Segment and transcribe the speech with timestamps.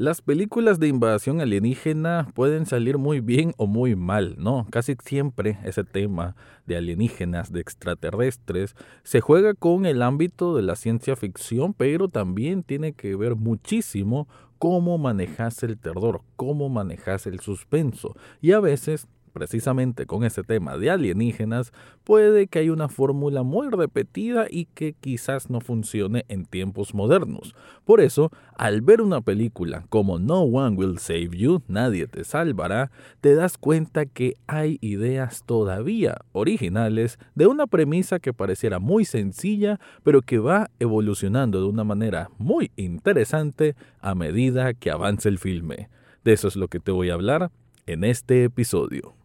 [0.00, 4.66] Las películas de invasión alienígena pueden salir muy bien o muy mal, ¿no?
[4.70, 10.74] Casi siempre ese tema de alienígenas, de extraterrestres, se juega con el ámbito de la
[10.76, 14.26] ciencia ficción, pero también tiene que ver muchísimo
[14.56, 18.16] cómo manejas el terror, cómo manejas el suspenso.
[18.40, 21.72] Y a veces precisamente con ese tema de alienígenas,
[22.04, 27.54] puede que haya una fórmula muy repetida y que quizás no funcione en tiempos modernos.
[27.84, 32.90] Por eso, al ver una película como No One Will Save You, Nadie te salvará,
[33.20, 39.78] te das cuenta que hay ideas todavía originales de una premisa que pareciera muy sencilla,
[40.02, 45.88] pero que va evolucionando de una manera muy interesante a medida que avanza el filme.
[46.24, 47.50] De eso es lo que te voy a hablar
[47.86, 49.19] en este episodio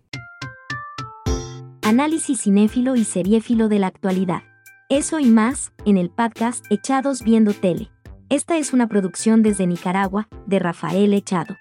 [1.86, 4.42] análisis cinéfilo y seriéfilo de la actualidad.
[4.90, 7.92] Eso y más, en el podcast Echados Viendo Tele.
[8.28, 11.56] Esta es una producción desde Nicaragua, de Rafael Echado.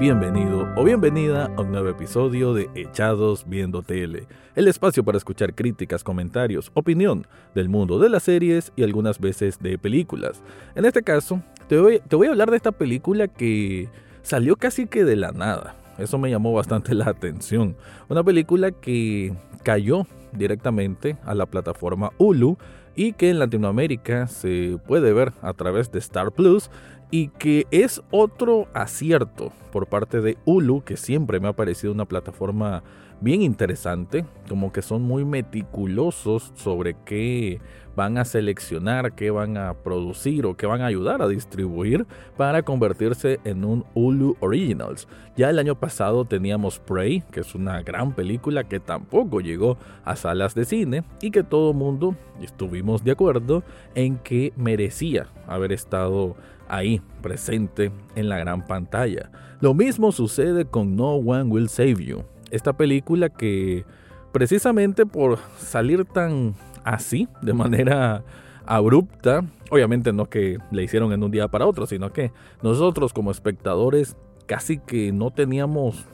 [0.00, 4.26] Bienvenido o bienvenida a un nuevo episodio de Echados Viendo Tele,
[4.56, 9.58] el espacio para escuchar críticas, comentarios, opinión del mundo de las series y algunas veces
[9.60, 10.42] de películas.
[10.74, 13.88] En este caso, te voy, a hablar de esta película que
[14.22, 15.76] salió casi que de la nada.
[15.98, 17.76] Eso me llamó bastante la atención.
[18.08, 19.32] Una película que
[19.62, 22.58] cayó directamente a la plataforma Hulu
[22.96, 26.72] y que en Latinoamérica se puede ver a través de Star Plus
[27.12, 32.04] y que es otro acierto por parte de Hulu, que siempre me ha parecido una
[32.04, 32.82] plataforma
[33.20, 37.60] bien interesante, como que son muy meticulosos sobre qué
[37.96, 42.62] van a seleccionar, qué van a producir o qué van a ayudar a distribuir para
[42.62, 45.08] convertirse en un Hulu Originals.
[45.36, 50.16] Ya el año pasado teníamos Prey, que es una gran película que tampoco llegó a
[50.16, 53.62] salas de cine y que todo mundo estuvimos de acuerdo
[53.94, 56.36] en que merecía haber estado
[56.68, 59.30] ahí, presente en la gran pantalla.
[59.60, 63.84] Lo mismo sucede con No One Will Save You, esta película que
[64.32, 66.54] precisamente por salir tan
[66.84, 68.24] así, de manera
[68.66, 72.32] abrupta, obviamente no que le hicieron en un día para otro, sino que
[72.62, 76.06] nosotros como espectadores casi que no teníamos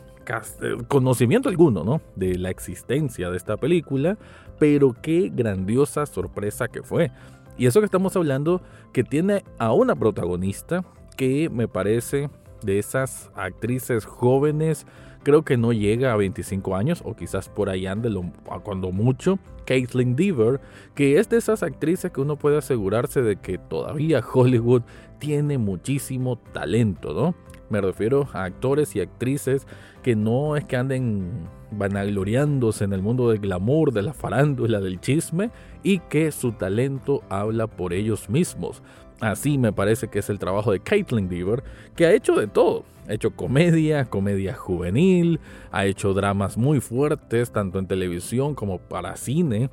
[0.89, 2.01] conocimiento alguno, ¿no?
[2.17, 4.19] De la existencia de esta película,
[4.59, 7.11] pero qué grandiosa sorpresa que fue.
[7.57, 8.61] Y eso que estamos hablando,
[8.93, 10.85] que tiene a una protagonista
[11.17, 12.29] que me parece
[12.63, 14.87] de esas actrices jóvenes,
[15.27, 18.15] creo que no llega a 25 años, o quizás por ahí ande
[18.63, 20.61] cuando mucho, Caitlin Dever,
[20.95, 24.83] que es de esas actrices que uno puede asegurarse de que todavía Hollywood
[25.19, 27.35] tiene muchísimo talento, ¿no?
[27.71, 29.67] Me refiero a actores y actrices
[30.05, 35.01] que no es que anden vanagloriándose en el mundo del glamour, de la farándula, del
[35.01, 35.51] chisme,
[35.83, 38.81] y que su talento habla por ellos mismos.
[39.21, 41.63] Así me parece que es el trabajo de Caitlin Deaver,
[41.95, 42.85] que ha hecho de todo.
[43.09, 45.41] Ha hecho comedia, comedia juvenil,
[45.71, 49.71] ha hecho dramas muy fuertes, tanto en televisión como para cine.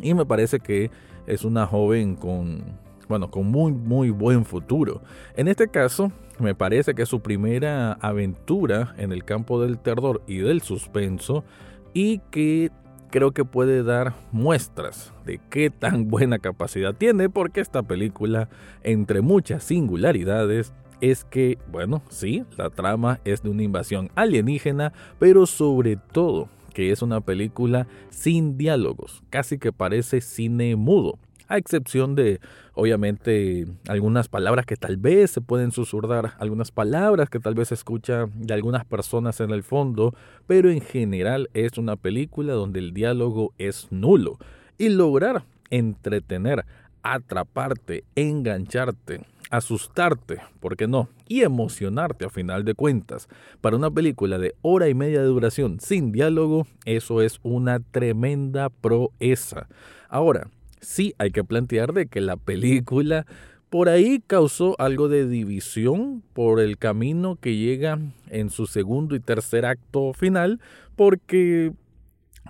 [0.00, 0.90] Y me parece que
[1.26, 2.62] es una joven con,
[3.08, 5.02] bueno, con muy, muy buen futuro.
[5.36, 10.22] En este caso, me parece que es su primera aventura en el campo del terror
[10.26, 11.44] y del suspenso
[11.92, 12.70] y que
[13.10, 18.48] creo que puede dar muestras de qué tan buena capacidad tiene porque esta película,
[18.82, 25.46] entre muchas singularidades, es que, bueno, sí, la trama es de una invasión alienígena, pero
[25.46, 31.18] sobre todo que es una película sin diálogos, casi que parece cine mudo
[31.50, 32.40] a excepción de,
[32.74, 37.74] obviamente, algunas palabras que tal vez se pueden susurrar, algunas palabras que tal vez se
[37.74, 40.14] escucha de algunas personas en el fondo,
[40.46, 44.38] pero en general es una película donde el diálogo es nulo.
[44.78, 46.64] Y lograr entretener,
[47.02, 51.08] atraparte, engancharte, asustarte, ¿por qué no?
[51.26, 53.28] Y emocionarte a final de cuentas.
[53.60, 58.68] Para una película de hora y media de duración sin diálogo, eso es una tremenda
[58.68, 59.66] proeza.
[60.08, 60.48] Ahora,
[60.80, 63.26] sí hay que plantear de que la película
[63.70, 67.98] por ahí causó algo de división por el camino que llega
[68.28, 70.60] en su segundo y tercer acto final,
[70.96, 71.72] porque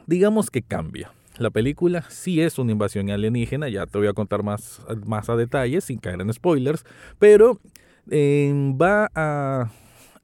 [0.06, 1.12] digamos que cambia.
[1.36, 5.36] La película sí es una invasión alienígena, ya te voy a contar más, más a
[5.36, 6.84] detalle sin caer en spoilers,
[7.18, 7.60] pero
[8.10, 9.70] eh, va a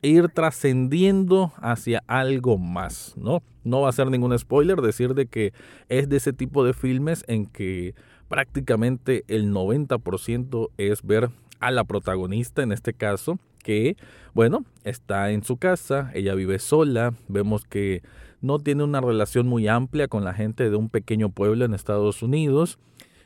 [0.02, 3.42] ir trascendiendo hacia algo más, ¿no?
[3.64, 5.52] No va a ser ningún spoiler decir de que
[5.88, 7.94] es de ese tipo de filmes en que
[8.28, 13.96] prácticamente el 90% es ver a la protagonista en este caso que,
[14.32, 18.02] bueno, está en su casa, ella vive sola, vemos que
[18.40, 22.22] no tiene una relación muy amplia con la gente de un pequeño pueblo en Estados
[22.22, 22.78] Unidos,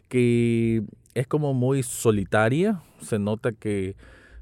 [0.09, 0.83] que
[1.15, 3.97] es como muy solitaria, se nota que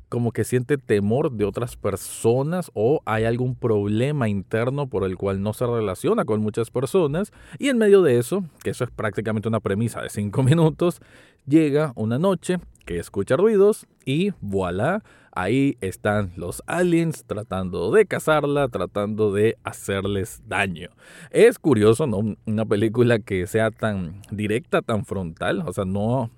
[0.08, 5.42] como que siente temor de otras personas o hay algún problema interno por el cual
[5.42, 9.48] no se relaciona con muchas personas y en medio de eso, que eso es prácticamente
[9.48, 11.00] una premisa de cinco minutos,
[11.46, 15.02] llega una noche que escucha ruidos y voilà,
[15.32, 20.88] ahí están los aliens tratando de cazarla, tratando de hacerles daño.
[21.30, 22.36] Es curioso, ¿no?
[22.46, 26.30] Una película que sea tan directa, tan frontal, o sea, no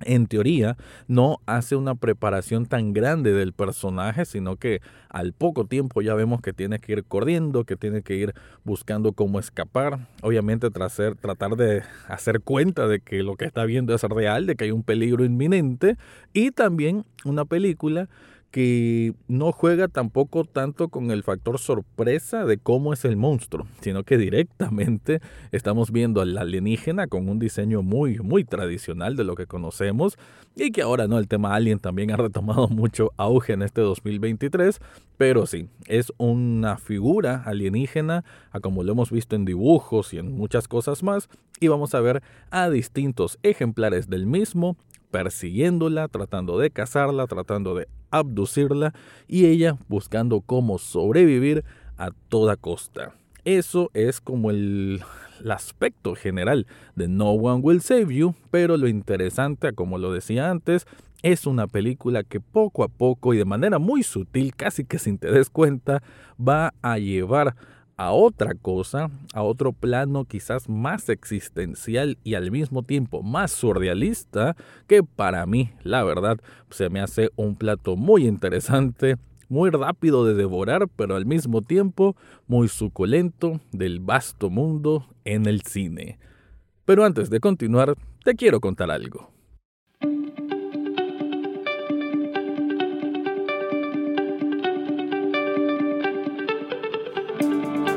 [0.00, 0.76] en teoría,
[1.06, 6.40] no hace una preparación tan grande del personaje, sino que al poco tiempo ya vemos
[6.40, 10.08] que tiene que ir corriendo, que tiene que ir buscando cómo escapar.
[10.22, 14.64] Obviamente tratar de hacer cuenta de que lo que está viendo es real, de que
[14.64, 15.96] hay un peligro inminente.
[16.32, 18.08] Y también una película
[18.54, 24.04] que no juega tampoco tanto con el factor sorpresa de cómo es el monstruo, sino
[24.04, 25.20] que directamente
[25.50, 30.16] estamos viendo al alienígena con un diseño muy, muy tradicional de lo que conocemos
[30.54, 34.78] y que ahora no, el tema alien también ha retomado mucho auge en este 2023,
[35.16, 40.30] pero sí, es una figura alienígena, a como lo hemos visto en dibujos y en
[40.30, 41.28] muchas cosas más,
[41.58, 42.22] y vamos a ver
[42.52, 44.76] a distintos ejemplares del mismo
[45.10, 48.94] persiguiéndola, tratando de cazarla, tratando de abducirla
[49.26, 51.64] y ella buscando cómo sobrevivir
[51.96, 53.14] a toda costa.
[53.44, 55.02] Eso es como el,
[55.50, 60.86] aspecto general de No One Will Save You, pero lo interesante, como lo decía antes,
[61.22, 65.18] es una película que poco a poco y de manera muy sutil, casi que sin
[65.18, 66.02] te des cuenta,
[66.38, 67.56] va a llevar
[67.96, 74.56] a otra cosa, a otro plano quizás más existencial y al mismo tiempo más surrealista,
[74.86, 76.38] que para mí, la verdad,
[76.70, 79.16] se me hace un plato muy interesante,
[79.48, 85.62] muy rápido de devorar, pero al mismo tiempo muy suculento del vasto mundo en el
[85.62, 86.18] cine.
[86.84, 87.94] Pero antes de continuar,
[88.24, 89.33] te quiero contar algo.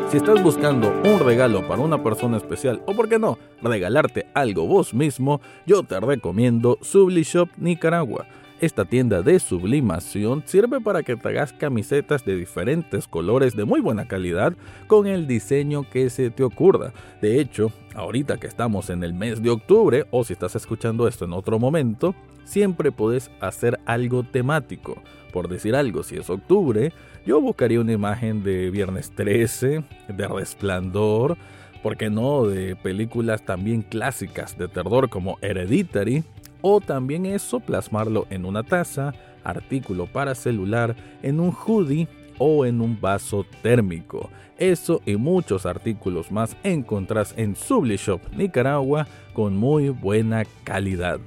[0.09, 4.65] Si estás buscando un regalo para una persona especial o, por qué no, regalarte algo
[4.65, 8.25] vos mismo, yo te recomiendo Sublishop Nicaragua.
[8.61, 13.81] Esta tienda de sublimación sirve para que te hagas camisetas de diferentes colores de muy
[13.81, 14.53] buena calidad
[14.87, 16.93] con el diseño que se te ocurra.
[17.21, 21.25] De hecho, ahorita que estamos en el mes de octubre, o si estás escuchando esto
[21.25, 22.15] en otro momento,
[22.45, 24.95] siempre puedes hacer algo temático.
[25.37, 26.91] Por decir algo, si es octubre,
[27.23, 31.37] yo buscaría una imagen de Viernes 13, de Resplandor,
[31.83, 32.47] ¿por qué no?
[32.47, 36.23] De películas también clásicas de terror como Hereditary,
[36.61, 39.13] o también eso, plasmarlo en una taza,
[39.43, 42.07] artículo para celular, en un hoodie
[42.39, 44.31] o en un vaso térmico.
[44.57, 51.19] Eso y muchos artículos más encontrás en Sublishop Nicaragua con muy buena calidad.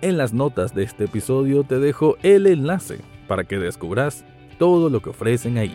[0.00, 4.24] En las notas de este episodio te dejo el enlace para que descubras
[4.58, 5.74] todo lo que ofrecen ahí.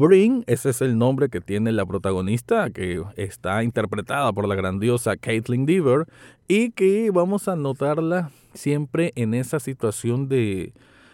[0.00, 5.16] Bring, ese es el nombre que tiene la protagonista, que está interpretada por la grandiosa
[5.16, 6.06] Caitlin Deaver,
[6.48, 10.72] y que vamos a notarla siempre en esa situación de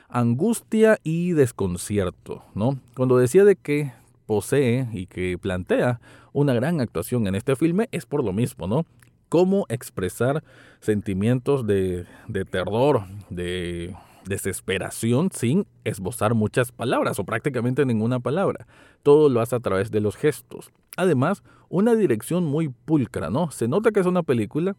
[0.08, 2.78] angustia y desconcierto, ¿no?
[2.94, 3.92] Cuando decía de que
[4.26, 6.00] posee y que plantea
[6.32, 8.84] una gran actuación en este filme es por lo mismo, ¿no?
[9.28, 10.44] Cómo expresar
[10.80, 13.94] sentimientos de, de terror, de
[14.26, 18.66] desesperación sin esbozar muchas palabras o prácticamente ninguna palabra.
[19.02, 20.70] Todo lo hace a través de los gestos.
[20.96, 23.50] Además, una dirección muy pulcra, ¿no?
[23.50, 24.76] Se nota que es una película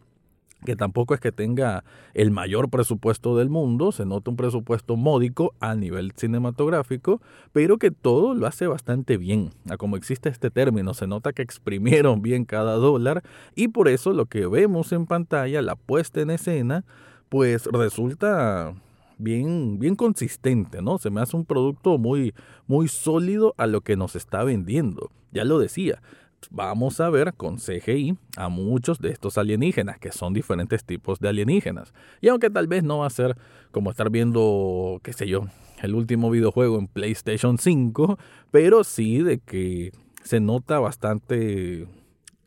[0.65, 1.83] que tampoco es que tenga
[2.13, 7.21] el mayor presupuesto del mundo, se nota un presupuesto módico a nivel cinematográfico,
[7.53, 9.51] pero que todo lo hace bastante bien.
[9.69, 13.23] A como existe este término, se nota que exprimieron bien cada dólar
[13.55, 16.85] y por eso lo que vemos en pantalla, la puesta en escena,
[17.29, 18.73] pues resulta
[19.17, 20.97] bien, bien consistente, ¿no?
[20.97, 22.33] Se me hace un producto muy,
[22.67, 25.11] muy sólido a lo que nos está vendiendo.
[25.31, 26.01] Ya lo decía,
[26.49, 31.29] vamos a ver con CGI a muchos de estos alienígenas, que son diferentes tipos de
[31.29, 31.93] alienígenas.
[32.21, 33.37] Y aunque tal vez no va a ser
[33.71, 35.47] como estar viendo, qué sé yo,
[35.81, 38.17] el último videojuego en PlayStation 5,
[38.51, 39.91] pero sí de que
[40.23, 41.87] se nota bastante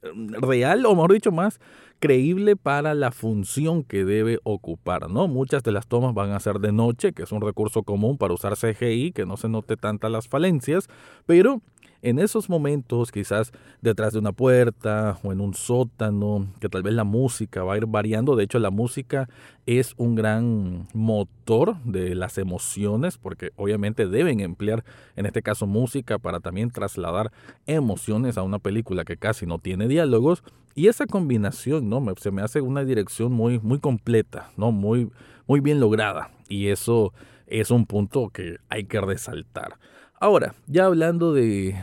[0.02, 1.60] mm, real, o mejor dicho, más
[1.98, 5.28] creíble para la función que debe ocupar, ¿no?
[5.28, 8.32] Muchas de las tomas van a ser de noche, que es un recurso común para
[8.32, 10.88] usar CGI, que no se note tantas las falencias,
[11.26, 11.60] pero
[12.02, 13.52] en esos momentos, quizás
[13.82, 17.76] detrás de una puerta o en un sótano, que tal vez la música va a
[17.76, 18.36] ir variando.
[18.36, 19.28] De hecho, la música
[19.66, 24.84] es un gran motor de las emociones, porque obviamente deben emplear,
[25.16, 27.32] en este caso, música para también trasladar
[27.66, 30.42] emociones a una película que casi no tiene diálogos.
[30.74, 32.02] Y esa combinación, ¿no?
[32.16, 34.72] Se me hace una dirección muy, muy completa, ¿no?
[34.72, 35.10] Muy,
[35.46, 36.30] muy bien lograda.
[36.48, 37.12] Y eso
[37.46, 39.78] es un punto que hay que resaltar.
[40.22, 41.74] Ahora, ya hablando de,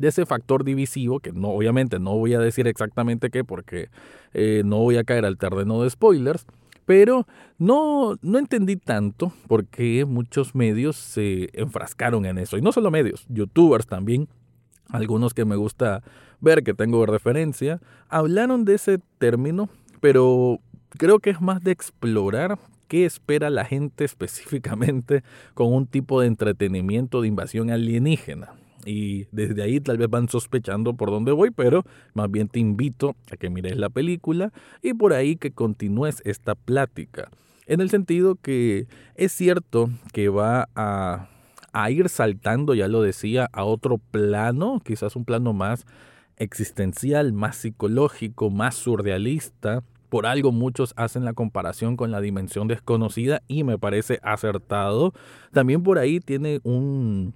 [0.00, 3.90] ese factor divisivo, que no, obviamente no voy a decir exactamente qué, porque
[4.32, 6.46] eh, no voy a caer al terreno de spoilers,
[6.86, 7.26] pero
[7.58, 12.56] no, no entendí tanto por qué muchos medios se enfrascaron en eso.
[12.56, 14.26] Y no solo medios, youtubers también,
[14.88, 16.02] algunos que me gusta
[16.40, 19.68] ver, que tengo referencia, hablaron de ese término,
[20.00, 20.60] pero
[20.96, 22.58] creo que es más de explorar
[22.88, 25.22] qué espera la gente específicamente
[25.54, 28.54] con un tipo de entretenimiento de invasión alienígena.
[28.84, 31.84] Y desde ahí tal vez van sospechando por dónde voy, pero
[32.14, 36.56] más bien te invito a que mires la película y por ahí que continúes esta
[36.56, 37.30] plática.
[37.66, 41.28] En el sentido que es cierto que va a,
[41.72, 45.86] a ir saltando, ya lo decía, a otro plano, quizás un plano más
[46.36, 53.40] existencial, más psicológico, más surrealista, por algo muchos hacen la comparación con la dimensión desconocida
[53.48, 55.14] y me parece acertado.
[55.52, 57.32] También por ahí tiene un,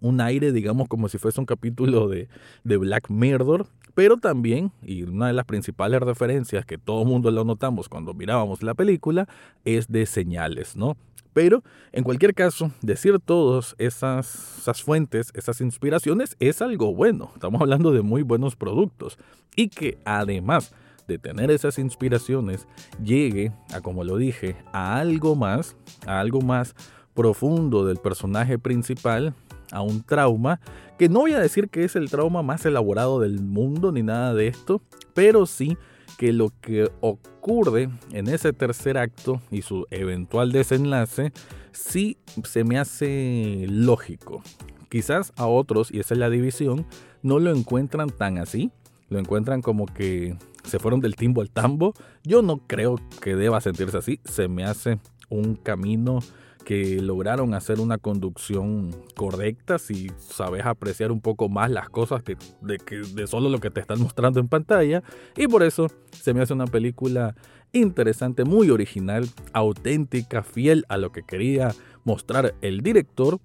[0.00, 2.26] un aire, digamos, como si fuese un capítulo de,
[2.64, 7.30] de Black Mirror, pero también, y una de las principales referencias que todo el mundo
[7.30, 9.28] lo notamos cuando mirábamos la película,
[9.64, 10.96] es de señales, ¿no?
[11.34, 17.30] Pero, en cualquier caso, decir todas esas, esas fuentes, esas inspiraciones, es algo bueno.
[17.34, 19.18] Estamos hablando de muy buenos productos.
[19.54, 20.74] Y que además
[21.08, 22.68] de tener esas inspiraciones
[23.02, 26.76] llegue a, como lo dije, a algo más, a algo más
[27.14, 29.34] profundo del personaje principal,
[29.72, 30.60] a un trauma,
[30.98, 34.34] que no voy a decir que es el trauma más elaborado del mundo ni nada
[34.34, 34.80] de esto,
[35.14, 35.76] pero sí
[36.16, 41.32] que lo que ocurre en ese tercer acto y su eventual desenlace
[41.72, 44.42] sí se me hace lógico.
[44.88, 46.86] Quizás a otros, y esa es la división,
[47.22, 48.70] no lo encuentran tan así,
[49.10, 50.36] lo encuentran como que
[50.68, 51.94] se fueron del timbo al tambo.
[52.24, 54.20] Yo no creo que deba sentirse así.
[54.24, 56.20] Se me hace un camino
[56.64, 62.36] que lograron hacer una conducción correcta si sabes apreciar un poco más las cosas que,
[62.60, 62.78] de,
[63.14, 65.02] de solo lo que te están mostrando en pantalla.
[65.36, 67.34] Y por eso se me hace una película
[67.72, 73.40] interesante, muy original, auténtica, fiel a lo que quería mostrar el director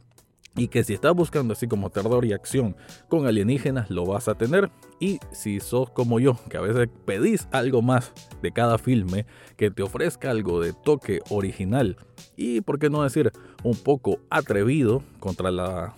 [0.56, 2.76] y que si estás buscando así como terror y acción
[3.08, 4.70] con alienígenas lo vas a tener
[5.00, 9.26] y si sos como yo que a veces pedís algo más de cada filme
[9.58, 11.98] que te ofrezca algo de toque original
[12.36, 13.32] y por qué no decir
[13.64, 15.96] un poco atrevido contra la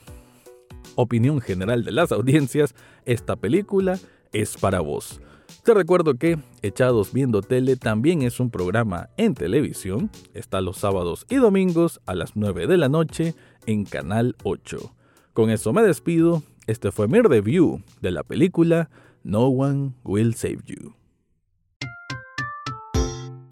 [0.95, 2.73] opinión general de las audiencias
[3.05, 3.99] esta película
[4.31, 5.19] es para vos
[5.63, 10.11] te recuerdo que Echados Viendo Tele también es un programa en televisión.
[10.35, 13.33] Está los sábados y domingos a las 9 de la noche
[13.65, 14.93] en Canal 8.
[15.33, 16.43] Con eso me despido.
[16.67, 18.89] Este fue mi review de la película
[19.23, 20.93] No One Will Save You.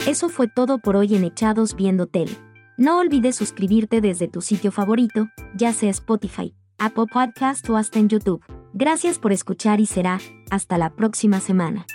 [0.06, 2.32] Eso fue todo por hoy en Echados Viendo Tele.
[2.76, 8.08] No olvides suscribirte desde tu sitio favorito, ya sea Spotify, Apple Podcast o hasta en
[8.08, 8.42] YouTube.
[8.72, 11.86] Gracias por escuchar y será hasta la próxima semana.